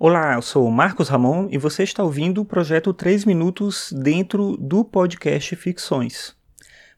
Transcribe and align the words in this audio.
Olá, 0.00 0.34
eu 0.34 0.42
sou 0.42 0.70
Marcos 0.70 1.08
Ramon 1.08 1.48
e 1.50 1.58
você 1.58 1.82
está 1.82 2.04
ouvindo 2.04 2.40
o 2.40 2.44
projeto 2.44 2.94
3 2.94 3.24
Minutos 3.24 3.92
dentro 3.92 4.56
do 4.56 4.84
podcast 4.84 5.56
Ficções. 5.56 6.36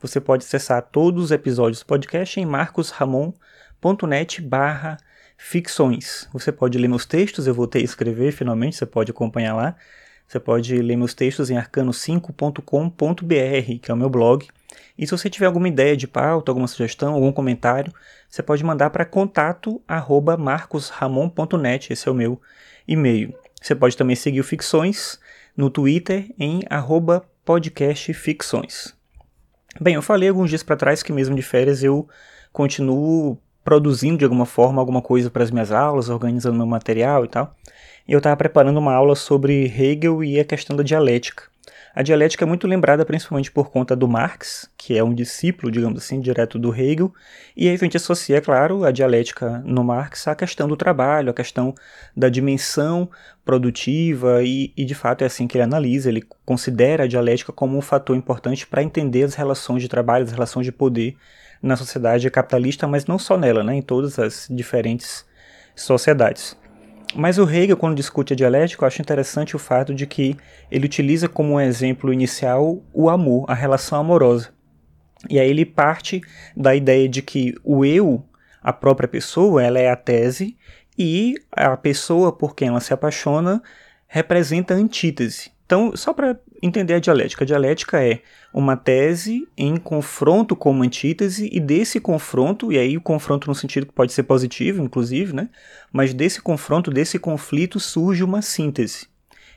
Você 0.00 0.20
pode 0.20 0.42
acessar 0.42 0.82
todos 0.82 1.26
os 1.26 1.30
episódios 1.30 1.78
do 1.78 1.86
podcast 1.86 2.40
em 2.40 2.44
marcosramon.net 2.44 4.42
barra 4.42 4.96
ficções. 5.36 6.28
Você 6.32 6.50
pode 6.50 6.76
ler 6.76 6.88
meus 6.88 7.06
textos, 7.06 7.46
eu 7.46 7.54
voltei 7.54 7.82
a 7.82 7.84
escrever 7.84 8.32
finalmente, 8.32 8.74
você 8.74 8.84
pode 8.84 9.12
acompanhar 9.12 9.54
lá. 9.54 9.76
Você 10.26 10.40
pode 10.40 10.76
ler 10.82 10.96
meus 10.96 11.14
textos 11.14 11.50
em 11.50 11.56
arcano5.com.br, 11.56 13.78
que 13.80 13.92
é 13.92 13.94
o 13.94 13.96
meu 13.96 14.10
blog. 14.10 14.44
E 14.96 15.06
se 15.06 15.10
você 15.12 15.28
tiver 15.30 15.46
alguma 15.46 15.68
ideia 15.68 15.96
de 15.96 16.08
pauta, 16.08 16.50
alguma 16.50 16.66
sugestão, 16.66 17.14
algum 17.14 17.32
comentário, 17.32 17.92
você 18.28 18.42
pode 18.42 18.64
mandar 18.64 18.90
para 18.90 19.04
contato@marcosramon.net, 19.04 21.92
esse 21.92 22.08
é 22.08 22.10
o 22.10 22.14
meu 22.14 22.40
e-mail. 22.86 23.34
Você 23.60 23.74
pode 23.74 23.96
também 23.96 24.16
seguir 24.16 24.40
o 24.40 24.44
Ficções 24.44 25.18
no 25.56 25.70
Twitter 25.70 26.32
em 26.38 26.60
podcastficções. 27.44 28.94
Bem, 29.80 29.94
eu 29.94 30.02
falei 30.02 30.28
alguns 30.28 30.50
dias 30.50 30.62
para 30.62 30.76
trás 30.76 31.02
que 31.02 31.12
mesmo 31.12 31.34
de 31.34 31.42
férias 31.42 31.82
eu 31.82 32.08
continuo 32.52 33.38
produzindo 33.64 34.18
de 34.18 34.24
alguma 34.24 34.46
forma 34.46 34.80
alguma 34.80 35.02
coisa 35.02 35.30
para 35.30 35.42
as 35.42 35.50
minhas 35.50 35.70
aulas, 35.70 36.08
organizando 36.08 36.56
meu 36.56 36.66
material 36.66 37.24
e 37.24 37.28
tal. 37.28 37.54
E 38.06 38.12
eu 38.12 38.18
estava 38.18 38.36
preparando 38.36 38.78
uma 38.78 38.94
aula 38.94 39.14
sobre 39.14 39.66
Hegel 39.66 40.24
e 40.24 40.40
a 40.40 40.44
questão 40.44 40.74
da 40.74 40.82
dialética. 40.82 41.44
A 41.94 42.02
dialética 42.02 42.44
é 42.44 42.46
muito 42.46 42.66
lembrada 42.66 43.04
principalmente 43.04 43.50
por 43.50 43.70
conta 43.70 43.96
do 43.96 44.06
Marx, 44.06 44.70
que 44.76 44.96
é 44.96 45.02
um 45.02 45.14
discípulo, 45.14 45.72
digamos 45.72 46.02
assim, 46.02 46.20
direto 46.20 46.58
do 46.58 46.74
Hegel, 46.74 47.12
e 47.56 47.68
aí 47.68 47.74
a 47.74 47.78
gente 47.78 47.96
associa, 47.96 48.40
claro, 48.40 48.84
a 48.84 48.90
dialética 48.90 49.62
no 49.64 49.82
Marx 49.82 50.28
à 50.28 50.34
questão 50.34 50.68
do 50.68 50.76
trabalho, 50.76 51.30
à 51.30 51.34
questão 51.34 51.74
da 52.16 52.28
dimensão 52.28 53.10
produtiva, 53.44 54.42
e, 54.44 54.72
e 54.76 54.84
de 54.84 54.94
fato 54.94 55.22
é 55.22 55.26
assim 55.26 55.46
que 55.46 55.56
ele 55.56 55.64
analisa, 55.64 56.08
ele 56.08 56.26
considera 56.44 57.04
a 57.04 57.08
dialética 57.08 57.52
como 57.52 57.76
um 57.76 57.82
fator 57.82 58.16
importante 58.16 58.66
para 58.66 58.82
entender 58.82 59.24
as 59.24 59.34
relações 59.34 59.82
de 59.82 59.88
trabalho, 59.88 60.24
as 60.24 60.32
relações 60.32 60.66
de 60.66 60.72
poder 60.72 61.16
na 61.62 61.76
sociedade 61.76 62.30
capitalista, 62.30 62.86
mas 62.86 63.06
não 63.06 63.18
só 63.18 63.36
nela, 63.36 63.64
né, 63.64 63.74
em 63.74 63.82
todas 63.82 64.18
as 64.18 64.46
diferentes 64.50 65.24
sociedades. 65.74 66.56
Mas 67.14 67.38
o 67.38 67.48
Hegel, 67.48 67.76
quando 67.76 67.96
discute 67.96 68.32
a 68.32 68.36
dialética, 68.36 68.84
eu 68.84 68.86
acho 68.86 69.00
interessante 69.00 69.56
o 69.56 69.58
fato 69.58 69.94
de 69.94 70.06
que 70.06 70.36
ele 70.70 70.86
utiliza 70.86 71.28
como 71.28 71.54
um 71.54 71.60
exemplo 71.60 72.12
inicial 72.12 72.82
o 72.92 73.08
amor, 73.08 73.46
a 73.48 73.54
relação 73.54 73.98
amorosa. 73.98 74.50
E 75.28 75.40
aí 75.40 75.48
ele 75.48 75.64
parte 75.64 76.20
da 76.56 76.74
ideia 76.74 77.08
de 77.08 77.22
que 77.22 77.54
o 77.64 77.84
eu, 77.84 78.22
a 78.62 78.72
própria 78.72 79.08
pessoa, 79.08 79.62
ela 79.62 79.78
é 79.78 79.90
a 79.90 79.96
tese 79.96 80.56
e 80.96 81.34
a 81.50 81.76
pessoa 81.76 82.30
por 82.30 82.54
quem 82.54 82.68
ela 82.68 82.80
se 82.80 82.92
apaixona 82.92 83.62
representa 84.06 84.74
a 84.74 84.76
antítese. 84.76 85.50
Então, 85.68 85.94
só 85.94 86.14
para 86.14 86.40
entender 86.62 86.94
a 86.94 86.98
dialética, 86.98 87.44
a 87.44 87.46
dialética 87.46 88.02
é 88.02 88.22
uma 88.54 88.74
tese 88.74 89.46
em 89.54 89.76
confronto 89.76 90.56
com 90.56 90.70
uma 90.70 90.86
antítese, 90.86 91.50
e 91.52 91.60
desse 91.60 92.00
confronto, 92.00 92.72
e 92.72 92.78
aí 92.78 92.96
o 92.96 93.02
confronto 93.02 93.46
no 93.46 93.54
sentido 93.54 93.84
que 93.84 93.92
pode 93.92 94.14
ser 94.14 94.22
positivo, 94.22 94.82
inclusive, 94.82 95.34
né? 95.34 95.50
Mas 95.92 96.14
desse 96.14 96.40
confronto, 96.40 96.90
desse 96.90 97.18
conflito, 97.18 97.78
surge 97.78 98.24
uma 98.24 98.40
síntese 98.40 99.08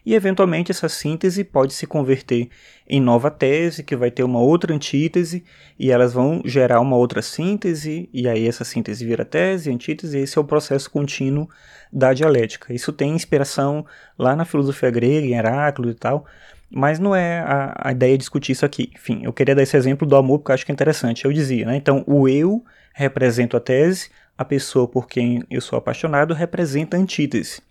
e 0.06 0.16
eventualmente 0.16 0.72
essa 0.72 0.90
síntese 0.90 1.44
pode 1.44 1.74
se 1.74 1.86
converter 1.86 2.50
em 2.88 3.00
nova 3.00 3.30
tese, 3.32 3.84
que 3.84 3.96
vai 3.96 4.12
ter 4.12 4.24
uma 4.24 4.40
outra 4.40 4.74
antítese, 4.74 5.44
e 5.80 5.92
elas 5.92 6.14
vão 6.14 6.42
gerar 6.44 6.80
uma 6.80 6.96
outra 6.96 7.22
síntese, 7.22 8.10
e 8.14 8.28
aí 8.28 8.48
essa 8.48 8.64
síntese 8.64 9.06
vira 9.06 9.24
tese, 9.24 9.72
antítese, 9.72 10.18
e 10.18 10.22
esse 10.22 10.38
é 10.38 10.42
o 10.42 10.46
processo 10.46 10.90
contínuo 10.90 11.48
da 11.92 12.14
dialética. 12.14 12.74
Isso 12.74 12.92
tem 12.92 13.14
inspiração 13.14 13.86
lá 14.18 14.36
na 14.36 14.46
filosofia 14.46 14.90
grega, 14.90 15.28
em 15.28 15.34
Heráclito 15.34 15.92
e 15.92 15.96
tal, 15.96 16.26
mas 16.70 17.00
não 17.00 17.16
é 17.16 17.40
a, 17.40 17.90
a 17.90 17.92
ideia 17.92 18.14
de 18.14 18.20
discutir 18.20 18.54
isso 18.54 18.66
aqui. 18.66 18.92
Enfim, 18.96 19.22
eu 19.24 19.34
queria 19.34 19.54
dar 19.54 19.64
esse 19.64 19.76
exemplo 19.76 20.08
do 20.08 20.16
amor 20.16 20.40
porque 20.40 20.52
eu 20.52 20.54
acho 20.56 20.66
que 20.66 20.72
é 20.72 20.74
interessante. 20.74 21.26
Eu 21.26 21.34
dizia, 21.34 21.66
né? 21.66 21.76
Então, 21.76 22.04
o 22.08 22.28
eu 22.30 22.64
representa 22.94 23.58
a 23.58 23.60
tese, 23.60 24.10
a 24.38 24.46
pessoa 24.46 24.88
por 24.88 25.08
quem 25.08 25.44
eu 25.50 25.62
sou 25.62 25.78
apaixonado 25.78 26.34
representa 26.34 26.96
a 26.96 27.00
antítese. 27.00 27.62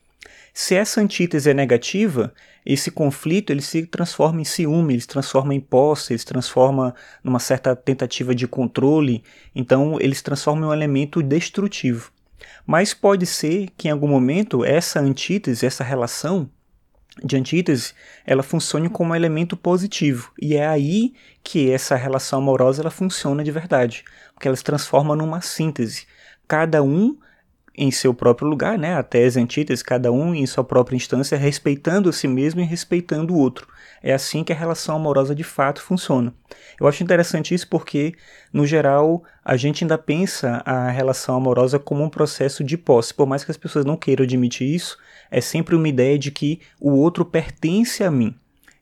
Se 0.52 0.74
essa 0.74 1.00
antítese 1.00 1.50
é 1.50 1.54
negativa, 1.54 2.32
esse 2.64 2.90
conflito 2.90 3.50
ele 3.50 3.62
se 3.62 3.86
transforma 3.86 4.40
em 4.40 4.44
ciúme, 4.44 4.94
ele 4.94 5.00
se 5.00 5.08
transforma 5.08 5.54
em 5.54 5.60
posse, 5.60 6.12
ele 6.12 6.18
se 6.18 6.26
transforma 6.26 6.94
numa 7.22 7.38
certa 7.38 7.74
tentativa 7.74 8.34
de 8.34 8.46
controle, 8.46 9.22
então 9.54 9.98
ele 10.00 10.14
se 10.14 10.22
transforma 10.22 10.66
em 10.66 10.68
um 10.68 10.74
elemento 10.74 11.22
destrutivo. 11.22 12.12
Mas 12.66 12.92
pode 12.92 13.26
ser 13.26 13.68
que 13.76 13.88
em 13.88 13.90
algum 13.90 14.08
momento 14.08 14.64
essa 14.64 15.00
antítese, 15.00 15.66
essa 15.66 15.84
relação 15.84 16.50
de 17.22 17.36
antítese, 17.36 17.92
ela 18.26 18.42
funcione 18.42 18.88
como 18.88 19.12
um 19.12 19.16
elemento 19.16 19.56
positivo. 19.56 20.32
E 20.40 20.54
é 20.54 20.66
aí 20.66 21.12
que 21.42 21.70
essa 21.70 21.96
relação 21.96 22.38
amorosa 22.38 22.82
ela 22.82 22.90
funciona 22.90 23.42
de 23.42 23.50
verdade, 23.50 24.04
porque 24.34 24.48
ela 24.48 24.56
se 24.56 24.64
transforma 24.64 25.16
numa 25.16 25.40
síntese. 25.40 26.06
Cada 26.46 26.82
um 26.82 27.18
em 27.80 27.90
seu 27.90 28.12
próprio 28.12 28.46
lugar, 28.46 28.78
né? 28.78 28.94
A 28.94 29.02
tese 29.02 29.40
a 29.40 29.42
antítese, 29.42 29.82
cada 29.82 30.12
um 30.12 30.34
em 30.34 30.44
sua 30.44 30.62
própria 30.62 30.94
instância, 30.94 31.38
respeitando 31.38 32.10
a 32.10 32.12
si 32.12 32.28
mesmo 32.28 32.60
e 32.60 32.64
respeitando 32.64 33.32
o 33.32 33.38
outro. 33.38 33.66
É 34.02 34.12
assim 34.12 34.44
que 34.44 34.52
a 34.52 34.56
relação 34.56 34.96
amorosa 34.96 35.34
de 35.34 35.42
fato 35.42 35.80
funciona. 35.80 36.34
Eu 36.78 36.86
acho 36.86 37.02
interessante 37.02 37.54
isso 37.54 37.66
porque, 37.66 38.12
no 38.52 38.66
geral, 38.66 39.24
a 39.42 39.56
gente 39.56 39.82
ainda 39.82 39.96
pensa 39.96 40.62
a 40.66 40.90
relação 40.90 41.34
amorosa 41.34 41.78
como 41.78 42.04
um 42.04 42.10
processo 42.10 42.62
de 42.62 42.76
posse. 42.76 43.14
Por 43.14 43.26
mais 43.26 43.44
que 43.44 43.50
as 43.50 43.56
pessoas 43.56 43.86
não 43.86 43.96
queiram 43.96 44.24
admitir 44.24 44.74
isso, 44.74 44.98
é 45.30 45.40
sempre 45.40 45.74
uma 45.74 45.88
ideia 45.88 46.18
de 46.18 46.30
que 46.30 46.60
o 46.78 46.90
outro 46.90 47.24
pertence 47.24 48.04
a 48.04 48.10
mim. 48.10 48.34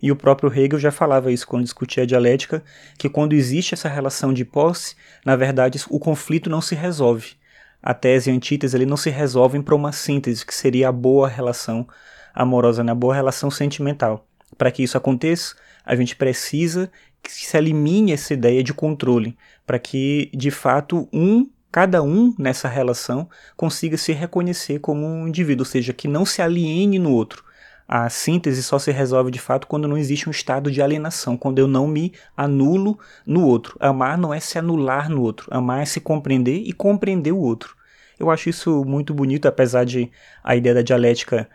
E 0.02 0.10
o 0.10 0.16
próprio 0.16 0.52
Hegel 0.52 0.78
já 0.80 0.90
falava 0.90 1.30
isso 1.30 1.46
quando 1.46 1.62
discutia 1.62 2.02
a 2.02 2.06
dialética, 2.06 2.64
que 2.98 3.08
quando 3.08 3.32
existe 3.32 3.74
essa 3.74 3.88
relação 3.88 4.32
de 4.32 4.44
posse, 4.44 4.96
na 5.24 5.36
verdade 5.36 5.80
o 5.88 6.00
conflito 6.00 6.50
não 6.50 6.60
se 6.60 6.74
resolve 6.74 7.37
a 7.82 7.94
tese 7.94 8.30
e 8.30 8.32
a 8.32 8.36
antítese 8.36 8.76
ali 8.76 8.86
não 8.86 8.96
se 8.96 9.10
resolvem 9.10 9.62
para 9.62 9.74
uma 9.74 9.92
síntese, 9.92 10.44
que 10.44 10.54
seria 10.54 10.88
a 10.88 10.92
boa 10.92 11.28
relação 11.28 11.86
amorosa, 12.34 12.84
né? 12.84 12.92
a 12.92 12.94
boa 12.94 13.14
relação 13.14 13.50
sentimental. 13.50 14.26
Para 14.56 14.70
que 14.70 14.82
isso 14.82 14.96
aconteça, 14.96 15.54
a 15.84 15.94
gente 15.94 16.16
precisa 16.16 16.90
que 17.22 17.32
se 17.32 17.56
elimine 17.56 18.12
essa 18.12 18.32
ideia 18.34 18.62
de 18.62 18.72
controle, 18.72 19.36
para 19.66 19.78
que 19.78 20.30
de 20.34 20.50
fato 20.50 21.08
um 21.12 21.48
cada 21.70 22.02
um 22.02 22.34
nessa 22.38 22.66
relação 22.66 23.28
consiga 23.56 23.96
se 23.96 24.12
reconhecer 24.12 24.78
como 24.78 25.06
um 25.06 25.28
indivíduo, 25.28 25.62
ou 25.62 25.70
seja, 25.70 25.92
que 25.92 26.08
não 26.08 26.24
se 26.24 26.40
aliene 26.40 26.98
no 26.98 27.12
outro, 27.12 27.44
a 27.88 28.10
síntese 28.10 28.62
só 28.62 28.78
se 28.78 28.92
resolve 28.92 29.30
de 29.30 29.38
fato 29.38 29.66
quando 29.66 29.88
não 29.88 29.96
existe 29.96 30.28
um 30.28 30.30
estado 30.30 30.70
de 30.70 30.82
alienação, 30.82 31.38
quando 31.38 31.58
eu 31.58 31.66
não 31.66 31.88
me 31.88 32.12
anulo 32.36 32.98
no 33.24 33.46
outro. 33.46 33.78
Amar 33.80 34.18
não 34.18 34.34
é 34.34 34.38
se 34.38 34.58
anular 34.58 35.08
no 35.08 35.22
outro, 35.22 35.48
amar 35.50 35.82
é 35.82 35.86
se 35.86 35.98
compreender 35.98 36.62
e 36.66 36.72
compreender 36.74 37.32
o 37.32 37.38
outro. 37.38 37.74
Eu 38.18 38.30
acho 38.30 38.50
isso 38.50 38.84
muito 38.84 39.14
bonito, 39.14 39.46
apesar 39.46 39.84
de 39.84 40.10
a 40.44 40.54
ideia 40.54 40.74
da 40.74 40.82
dialética 40.82 41.48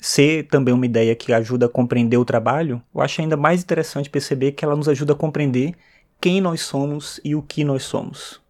ser 0.00 0.46
também 0.48 0.72
uma 0.72 0.86
ideia 0.86 1.14
que 1.14 1.32
ajuda 1.32 1.66
a 1.66 1.68
compreender 1.68 2.16
o 2.16 2.24
trabalho, 2.24 2.82
eu 2.94 3.00
acho 3.00 3.20
ainda 3.20 3.36
mais 3.36 3.62
interessante 3.62 4.08
perceber 4.08 4.52
que 4.52 4.64
ela 4.64 4.76
nos 4.76 4.88
ajuda 4.88 5.12
a 5.12 5.16
compreender 5.16 5.74
quem 6.20 6.40
nós 6.40 6.62
somos 6.62 7.20
e 7.22 7.34
o 7.34 7.42
que 7.42 7.62
nós 7.64 7.84
somos. 7.84 8.43